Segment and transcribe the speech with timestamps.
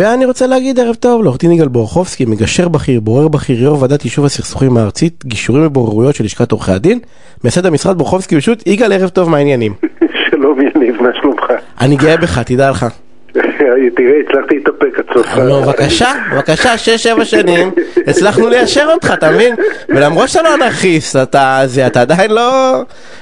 [0.00, 4.04] ואני רוצה להגיד ערב טוב לעורך דין יגאל בורחובסקי, מגשר בכיר, בורר בכיר, יו"ר ועדת
[4.04, 6.98] יישוב הסכסוכים הארצית, גישורים ובוררויות של לשכת עורכי הדין,
[7.44, 9.72] מייסד המשרד בורחובסקי פשוט, יגאל ערב טוב, מה העניינים?
[10.30, 11.44] שלום יניב, מה שלומך?
[11.80, 12.86] אני גאה בך, תדע לך.
[13.96, 15.36] תראה, הצלחתי להתאפק עד סוף.
[15.36, 17.70] נו, בבקשה, בבקשה, שש, שבע שנים,
[18.06, 19.54] הצלחנו ליישר אותך, אתה מבין?
[19.88, 22.74] ולמרות שאתה לא אנרכיסט, אתה זה, אתה עדיין לא...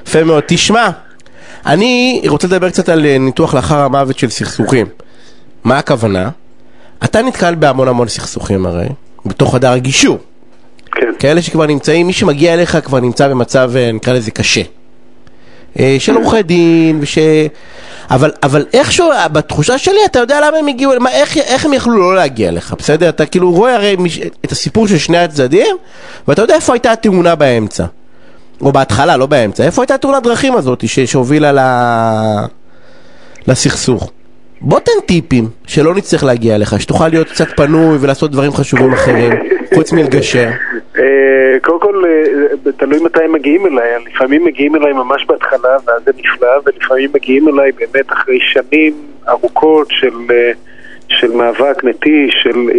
[0.06, 0.42] יפה מאוד.
[0.46, 0.88] תשמע,
[1.66, 4.86] אני רוצה לדבר קצת על אה, ניתוח לאחר המוות של סכסוכים.
[5.64, 6.29] מה הכוונה?
[7.04, 8.88] אתה נתקל בהמון המון סכסוכים הרי,
[9.26, 10.18] בתוך חדר הגישור.
[10.93, 11.06] כן.
[11.18, 14.62] כאלה שכבר נמצאים, מי שמגיע אליך כבר נמצא במצב, אה, נקרא לזה קשה.
[15.79, 17.18] אה, של עורכי דין, וש...
[18.11, 21.98] אבל, אבל איכשהו, בתחושה שלי, אתה יודע למה הם הגיעו, מה, איך, איך הם יכלו
[21.98, 23.08] לא להגיע אליך, בסדר?
[23.08, 25.76] אתה כאילו רואה הרי מש, את הסיפור של שני הצדדים,
[26.28, 27.84] ואתה יודע איפה הייתה התאונה באמצע.
[28.61, 29.64] או בהתחלה, לא באמצע.
[29.64, 31.58] איפה הייתה תאונת דרכים הזאת ש, שהובילה ל...
[33.47, 34.11] לסכסוך?
[34.61, 39.33] בוא תן טיפים, שלא נצטרך להגיע אליך, שתוכל להיות קצת פנוי ולעשות דברים חשובים אחרים,
[39.75, 40.48] חוץ מלגשר.
[40.98, 41.03] אה,
[41.62, 46.11] קודם כל, אה, תלוי מתי הם מגיעים אליי, לפעמים מגיעים אליי ממש בהתחלה ואז זה
[46.19, 48.92] נפלא, ולפעמים מגיעים אליי באמת אחרי שנים
[49.29, 50.53] ארוכות של, אה,
[51.09, 52.70] של מאבק נטי, של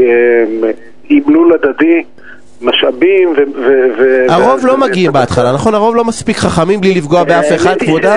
[1.09, 2.03] אימלול הדדי.
[2.61, 3.41] משאבים ו...
[3.97, 5.75] ו הרוב לא מגיעים בהתחלה, נכון?
[5.75, 8.16] הרוב לא מספיק חכמים בלי לפגוע באף אחד, כבודה?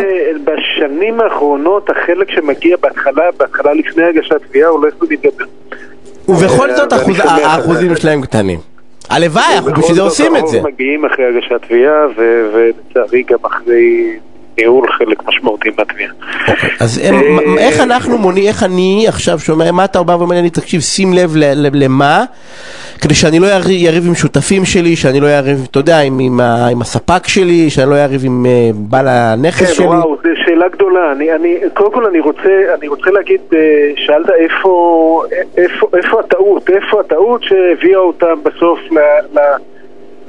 [0.83, 5.45] בשנים האחרונות החלק שמגיע בהתחלה, בהתחלה לפני הגשת תביעה, הולך ומתגבר.
[6.29, 8.59] ובכל זאת האחוזים שלהם קטנים.
[9.11, 10.57] הלוואי, אנחנו בשביל זה עושים את זה.
[10.57, 14.17] הרוב מגיעים אחרי הגשת תביעה, ולצערי גם אחרי
[14.59, 16.13] ניהול חלק משמעותי מהתביעה.
[16.49, 17.01] אוקיי, אז
[17.59, 21.37] איך אנחנו מונים, איך אני עכשיו שומע, מה אתה בא ואומר לי, תקשיב, שים לב
[21.75, 22.25] למה,
[23.01, 26.01] כדי שאני לא אריב עם שותפים שלי, שאני לא אריב, אתה יודע,
[26.71, 29.87] עם הספק שלי, שאני לא אריב עם אה, בעל הנכס שלי.
[29.87, 31.13] כן, וואו, זו שאלה גדולה.
[31.75, 33.59] קודם כל אני רוצה להגיד, אה,
[33.97, 34.29] שאלת
[35.95, 39.39] איפה הטעות, איפה הטעות שהביאה אותם בסוף ל...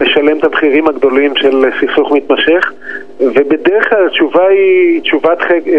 [0.02, 2.72] לשלם את המחירים הגדולים של סכסוך מתמשך
[3.20, 5.38] ובדרך כלל התשובה היא תשובת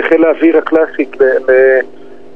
[0.08, 1.16] חיל האוויר הקלאסית.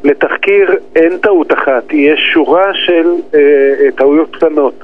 [0.05, 3.41] לתחקיר אין טעות אחת, יש שורה של אה,
[3.81, 4.75] אה, טעויות קטנות.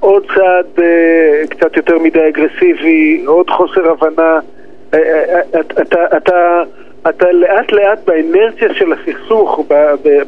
[0.00, 4.40] עוד צעד אה, קצת יותר מדי אגרסיבי, עוד חוסר הבנה.
[4.94, 6.62] אה, אה, אה אתה, אתה,
[7.08, 9.60] אתה לאט לאט באנרציה של הסכסוך,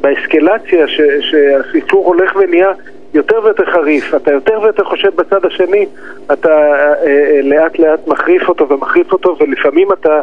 [0.00, 0.86] באסקלציה
[1.20, 2.72] שהסכסוך הולך ונהיה
[3.14, 5.86] יותר ויותר חריף, אתה יותר ויותר חושב בצד השני,
[6.32, 10.20] אתה אה, אה, לאט לאט מחריף אותו ומחריף אותו ולפעמים אתה,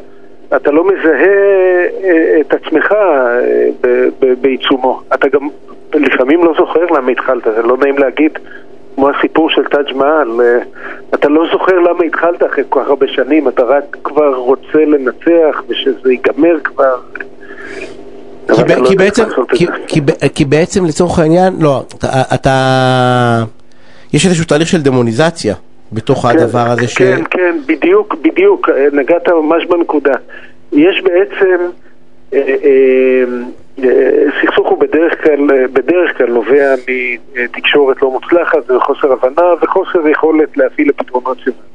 [0.56, 1.28] אתה לא מזהה
[2.04, 2.96] אה, את עצמך
[4.42, 5.02] בעיצומו.
[5.14, 5.48] אתה גם
[5.94, 8.40] לפעמים לא זוכר למה התחלת, זה לא נעים להגיד
[9.00, 10.42] כמו הסיפור של טאג' מעל,
[11.14, 15.64] אתה לא זוכר למה התחלת אחרי כל כך הרבה שנים, אתה רק כבר רוצה לנצח
[15.68, 16.98] ושזה ייגמר כבר.
[18.48, 20.02] כי, ב, כי, בעצם, כי, כי,
[20.36, 23.44] כי בעצם לצורך העניין, לא, אתה, אתה,
[24.14, 25.56] יש איזשהו תהליך של דמוניזציה
[25.92, 26.98] בתוך כן, הדבר הזה כן, ש...
[26.98, 30.14] כן, כן, בדיוק, בדיוק, נגעת ממש בנקודה.
[30.72, 31.58] יש בעצם,
[32.34, 33.24] אה, אה, אה,
[34.42, 36.76] סכסוך הוא בדרך כלל, בדרך כלל נובע
[37.36, 41.70] מתקשורת לא מוצלחת וחוסר הבנה וחוסר יכולת להפעיל לפתרונות שלנו.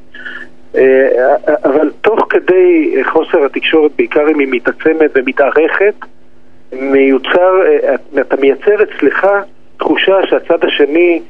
[1.65, 5.95] אבל תוך כדי חוסר התקשורת, בעיקר אם היא מתעצמת ומתארכת,
[6.73, 9.27] מיוצר, אה, אתה מייצר אצלך
[9.79, 11.21] תחושה שהצד השני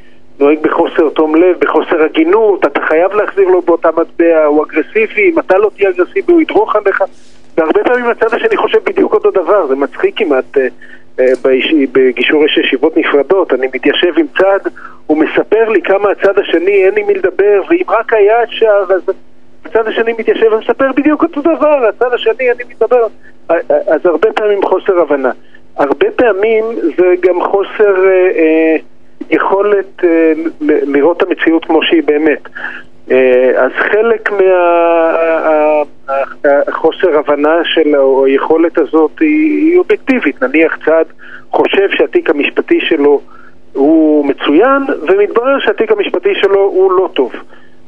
[0.41, 5.39] נוהג בחוסר תום לב, בחוסר הגינות, אתה חייב להחזיר לו באותה מטבע, הוא אגרסיבי, אם
[5.39, 7.05] אתה לא תהיה אגרסיבי הוא ידרוך עליך
[7.57, 10.67] והרבה פעמים הצד השני חושב בדיוק אותו דבר, זה מצחיק כמעט אה,
[11.21, 11.33] אה,
[11.93, 14.71] בגישור יש ישיבות נפרדות, אני מתיישב עם צד,
[15.07, 19.03] הוא מספר לי כמה הצד השני, אין עם מי לדבר, ואם רק היה אפשר, אז
[19.65, 23.07] הצד השני מתיישב ומספר בדיוק אותו דבר, הצד השני, אני מתדבר.
[23.69, 25.31] אז הרבה פעמים חוסר הבנה.
[25.77, 26.65] הרבה פעמים
[26.97, 28.77] זה גם חוסר אה, אה,
[29.31, 32.49] יכולת אה, לראות את המציאות כמו שהיא באמת.
[33.11, 35.83] אה, אז חלק מהחוסר
[36.69, 37.95] מה, הבנה של
[38.27, 40.43] היכולת הזאת היא, היא אובייקטיבית.
[40.43, 41.05] נניח צד
[41.51, 43.21] חושב שהתיק המשפטי שלו
[43.73, 47.33] הוא מצוין, ומתברר שהתיק המשפטי שלו הוא לא טוב.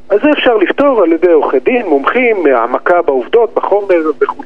[0.09, 4.43] אז זה אפשר לפתור על ידי עורכי דין, מומחים, העמקה בעובדות, בחומר וכו'.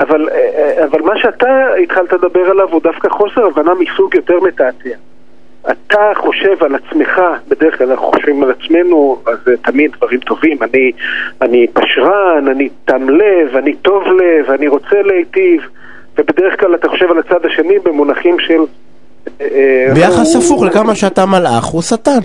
[0.00, 4.90] אבל, אה, אבל מה שאתה התחלת לדבר עליו הוא דווקא חוסר הבנה מסוג יותר מתעתע.
[5.70, 10.58] אתה חושב על עצמך, בדרך כלל אנחנו חושבים על עצמנו, אז זה תמיד דברים טובים.
[10.62, 10.92] אני,
[11.42, 15.62] אני פשרן, אני תם לב, אני טוב לב, אני רוצה להיטיב,
[16.18, 18.60] ובדרך כלל אתה חושב על הצד השני במונחים של...
[19.40, 22.20] אה, אה, ביחס הפוך לכמה שאתה מלאך, הוא שטן.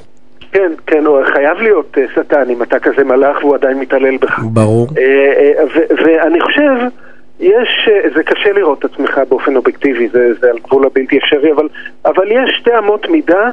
[0.52, 4.40] כן, כן, הוא חייב להיות שטן אם אתה כזה מלאך והוא עדיין מתעלל בך.
[4.40, 4.88] ברור.
[6.06, 7.07] ואני חושב...
[7.40, 11.52] יש, אה, זה קשה לראות את עצמך באופן אובייקטיבי, זה, זה על גבול הבלתי אפשרי,
[11.52, 11.68] אבל,
[12.06, 13.50] אבל יש שתי אמות מידה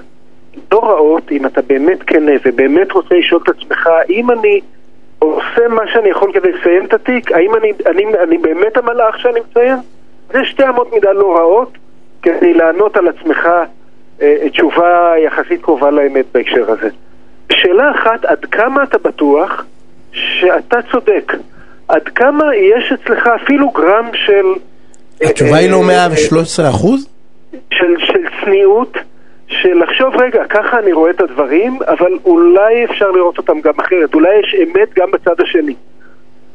[0.72, 4.60] לא רעות, אם אתה באמת כנה ובאמת רוצה לשאול את עצמך, האם אני
[5.19, 7.32] עושה מה שאני יכול כדי לסיים את התיק?
[7.32, 9.76] האם אני, אני, אני באמת המלאך שאני מציין?
[10.32, 11.78] זה שתי אמות מידה לא רעות
[12.22, 13.48] כדי לענות על עצמך
[14.22, 16.88] אה, תשובה יחסית קרובה לאמת בהקשר הזה.
[17.52, 19.64] שאלה אחת, עד כמה אתה בטוח
[20.12, 21.32] שאתה צודק?
[21.94, 24.46] עד כמה יש אצלך אפילו גרם של...
[25.23, 27.08] התשובה היא לא 113 אחוז?
[27.52, 28.96] של, של צניעות,
[29.46, 34.14] של לחשוב, רגע, ככה אני רואה את הדברים, אבל אולי אפשר לראות אותם גם אחרת,
[34.14, 35.75] אולי יש אמת גם בצד השני.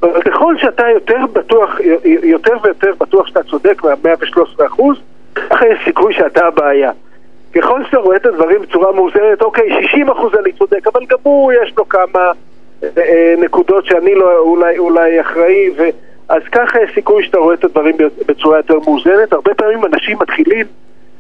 [0.02, 1.70] אבל ככל שאתה יותר בטוח,
[2.24, 4.98] יותר ויותר בטוח שאתה צודק מה-113 אחוז,
[5.36, 6.92] ככה יש סיכוי שאתה הבעיה.
[7.56, 11.54] ככל שאתה רואה את הדברים בצורה מאוזנת, אוקיי, 60 אחוז אני צודק, אבל גם הוא
[11.64, 12.32] יש לו כמה אה, אה,
[13.38, 15.84] נקודות שאני לא אולי, אולי אחראי, ו...
[16.30, 17.96] אז ככה יש סיכוי שאתה רואה את הדברים
[18.28, 19.34] בצורה יותר מאוזנת.
[19.34, 20.66] הרבה פעמים אנשים מתחילים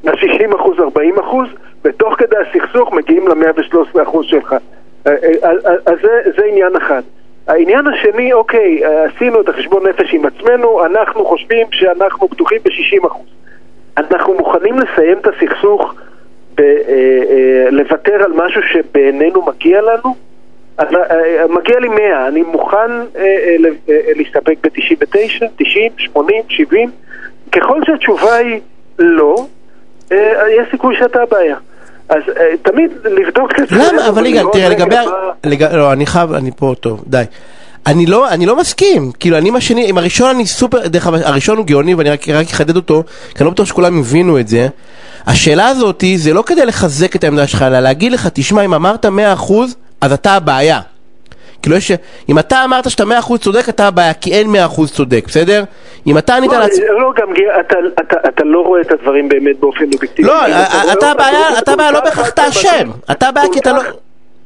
[0.03, 1.47] מ-60 אחוז, 40 אחוז,
[1.85, 4.55] ותוך כדי הסכסוך מגיעים ל-113 אחוז שלך.
[5.07, 5.13] אה,
[5.85, 7.01] אז זה, זה עניין אחד.
[7.47, 13.27] העניין השני, אוקיי, עשינו את החשבון נפש עם עצמנו, אנחנו חושבים שאנחנו בטוחים ב-60 אחוז.
[13.97, 15.93] אנחנו מוכנים לסיים את הסכסוך,
[16.55, 16.61] ב-
[17.69, 20.15] לוותר על משהו שבעינינו מגיע לנו?
[20.79, 26.91] אה, מגיע לי 100, אני מוכן אה, אה, להסתפק ב-99, 90, 80, 70.
[27.51, 28.59] ככל שהתשובה היא
[28.99, 29.45] לא,
[30.11, 31.55] יש סיכוי שאתה הבעיה.
[32.09, 32.21] אז
[32.61, 33.75] תמיד לבדוק את זה.
[33.75, 34.07] למה?
[34.07, 34.95] אבל יגאל, תראה, לגבי...
[35.73, 37.23] לא, אני חייב, אני פה, טוב, די.
[37.87, 41.19] אני לא, אני לא מסכים, כאילו אני עם השני, עם הראשון אני סופר, דרך אגב,
[41.23, 44.47] הראשון הוא גאוני ואני רק, רק אחדד אותו, כי אני לא בטוח שכולם הבינו את
[44.47, 44.67] זה.
[45.27, 49.05] השאלה הזאתי זה לא כדי לחזק את העמדה שלך, אלא להגיד לך, תשמע, אם אמרת
[49.05, 49.09] 100%
[50.01, 50.79] אז אתה הבעיה.
[51.61, 51.91] כאילו יש,
[52.29, 55.63] אם אתה אמרת שאתה מאה אחוז צודק, אתה הבעיה, כי אין מאה אחוז צודק, בסדר?
[56.07, 56.83] אם אתה ענית על עצמך...
[56.99, 57.27] לא, גם
[58.27, 60.27] אתה לא רואה את הדברים באמת באופן אובייקטיבי.
[60.27, 60.47] לא,
[60.93, 62.89] אתה הבעיה, אתה הבעיה לא בהכרח אתה אשם.
[63.11, 63.81] אתה הבעיה כי אתה לא...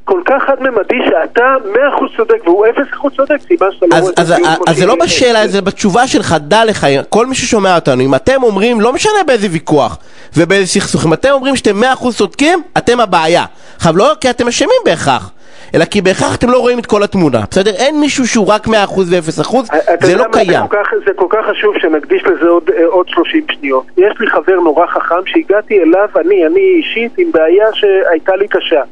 [0.04, 4.12] כל כך חד-ממדי שאתה מאה אחוז צודק והוא אפס אחוז צודק, סיבה שאתה לא רואה
[4.20, 4.36] את זה.
[4.66, 8.42] אז זה לא בשאלה, זה בתשובה שלך, דע לך, כל מי ששומע אותנו, אם אתם
[8.42, 9.98] אומרים, לא משנה באיזה ויכוח
[10.36, 13.44] ובאיזה סכסוך, אם אתם אומרים שאתם מאה אחוז צודקים, אתם הבעיה.
[13.76, 15.30] עכשיו, לא כי אתם אשמים בהכרח.
[15.74, 17.70] אלא כי בהכרח אתם לא רואים את כל התמונה, בסדר?
[17.70, 19.56] אין מישהו שהוא רק 100% ו-0%,
[20.00, 20.50] זה לא קיים.
[20.50, 23.84] זה כל, כך, זה כל כך חשוב שנקדיש לזה עוד, אה, עוד 30 שניות.
[23.96, 28.82] יש לי חבר נורא חכם שהגעתי אליו, אני, אני אישית, עם בעיה שהייתה לי קשה.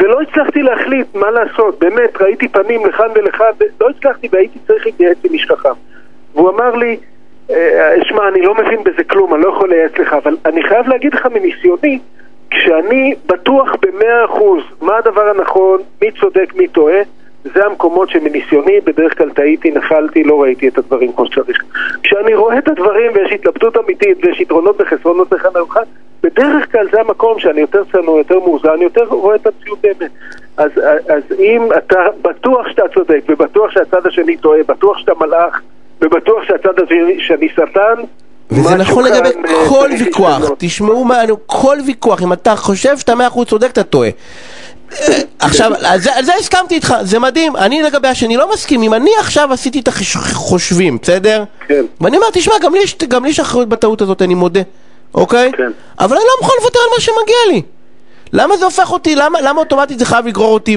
[0.00, 3.50] ולא הצלחתי להחליט מה לעשות, באמת, ראיתי פנים לכאן ולכאן,
[3.80, 5.74] לא הצלחתי והייתי צריך להתייעץ עם איש חכם.
[6.34, 6.96] והוא אמר לי,
[7.50, 10.88] אה, שמע, אני לא מבין בזה כלום, אני לא יכול לייעץ לך, אבל אני חייב
[10.88, 11.98] להגיד לך מניסיוני,
[12.50, 17.00] כשאני בטוח במאה אחוז מה הדבר הנכון, מי צודק, מי טועה,
[17.44, 21.64] זה המקומות שמניסיוני בדרך כלל טעיתי, נפלתי, לא ראיתי את הדברים כמו שצריך.
[22.02, 25.82] כשאני רואה את הדברים ויש התלבטות אמיתית ויש יתרונות וחסרונות לכאן ולכאן,
[26.22, 30.10] בדרך כלל זה המקום שאני יותר צנוע, יותר מאוזן, יותר רואה את המציאות באמת.
[30.56, 30.70] אז,
[31.08, 35.60] אז אם אתה בטוח שאתה צודק ובטוח שהצד השני טועה, בטוח שאתה מלאך
[36.00, 38.02] ובטוח שהצד השני שטן,
[38.50, 39.28] וזה נכון לגבי
[39.68, 44.10] כל ויכוח, תשמעו מה, כל ויכוח, אם אתה חושב שאתה מאה אחוז צודק, אתה טועה.
[45.38, 48.94] עכשיו, על זה, על זה הסכמתי איתך, זה מדהים, אני לגבי השני לא מסכים, אם
[48.94, 51.44] אני עכשיו עשיתי את החושבים, בסדר?
[51.68, 51.84] כן.
[52.00, 54.60] ואני אומר, תשמע, גם לי, גם לי יש אחריות בטעות הזאת, אני מודה,
[55.14, 55.52] אוקיי?
[55.56, 55.70] כן.
[55.98, 57.62] אבל אני לא מוכן לוותר על מה שמגיע לי.
[58.32, 60.76] למה זה הופך אותי, למה, למה אוטומטית זה חייב לגרור אותי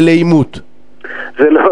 [0.00, 0.58] לעימות?
[1.38, 1.62] זה לא,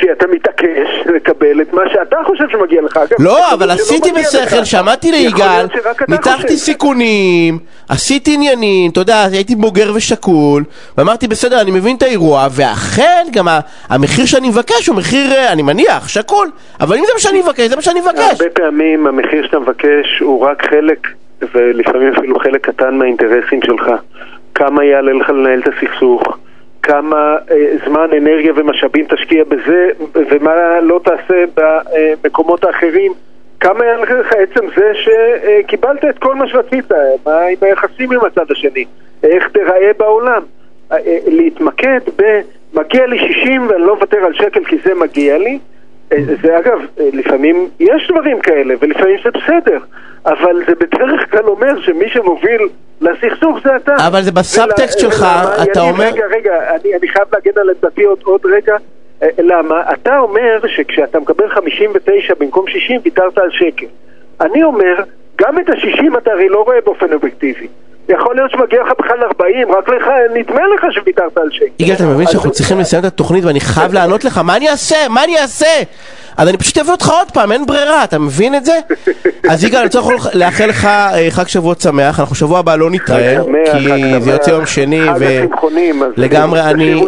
[0.00, 2.98] כי אתה מתעקש לקבל את מה שאתה חושב שמגיע לך.
[3.18, 5.66] לא, אבל עשיתי בשכל, שמעתי ליגאל,
[6.08, 10.62] ניתחתי סיכונים, עשיתי עניינים, אתה יודע, הייתי בוגר ושקול,
[10.98, 13.46] ואמרתי בסדר, אני מבין את האירוע, ואכן גם
[13.88, 16.50] המחיר שאני מבקש הוא מחיר, אה, אני מניח, שקול,
[16.80, 18.40] אבל אם זה מה שאני מבקש, זה מה שאני מבקש.
[18.40, 21.08] הרבה פעמים המחיר שאתה מבקש הוא רק חלק,
[21.54, 23.90] ולפעמים אפילו חלק קטן מהאינטרסים שלך.
[24.54, 26.38] כמה יעלה לך לנהל את הסכסוך.
[26.82, 31.44] כמה אה, זמן, אנרגיה ומשאבים תשקיע בזה ומה לא תעשה
[32.24, 33.12] במקומות האחרים.
[33.60, 36.92] כמה היה לך עצם זה שקיבלת את כל מה שרצית,
[37.26, 38.84] מה עם היחסים עם הצד השני,
[39.22, 40.42] איך תראה בעולם?
[40.92, 42.40] אה, אה, להתמקד ב...
[42.74, 45.50] מגיע לי 60 ואני לא מוותר על שקל כי זה מגיע לי?
[45.50, 45.71] אה,
[46.42, 46.78] זה אגב,
[47.12, 49.78] לפעמים יש דברים כאלה ולפעמים זה בסדר
[50.26, 52.68] אבל זה בדרך כלל אומר שמי שמוביל
[53.00, 53.94] לסכסוך זה אתה.
[54.06, 55.26] אבל זה בסאבטקסט שלך,
[55.62, 56.04] אתה אומר...
[56.04, 58.76] רגע, רגע, אני, אני חייב להגן על עמדתי עוד, עוד רגע.
[59.22, 59.82] אה, למה?
[59.92, 63.86] אתה אומר שכשאתה מקבל 59 במקום 60 ויתרת על שקל.
[64.40, 64.94] אני אומר,
[65.40, 67.68] גם את ה-60 אתה הרי לא רואה באופן אובייקטיבי.
[68.08, 71.66] יכול להיות שמגיע לך בכלל 40, רק לך, נדמה לך שוויתרת על שקל.
[71.78, 74.96] יגאל, אתה מבין שאנחנו צריכים לסיים את התוכנית ואני חייב לענות לך, מה אני אעשה?
[75.10, 75.66] מה אני אעשה?
[76.36, 78.78] אז אני פשוט אביא אותך עוד פעם, אין ברירה, אתה מבין את זה?
[79.50, 83.36] אז יגאל, אני רוצה לאחל לך אה, חג שבועות שמח, אנחנו שבוע הבא לא נתראה,
[83.72, 84.30] כי זה.
[84.30, 85.00] יוצא יום שני,
[86.16, 87.04] ולגמרי אני...